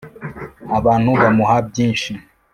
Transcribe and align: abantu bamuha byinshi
abantu 0.77 1.09
bamuha 1.21 1.57
byinshi 1.69 2.11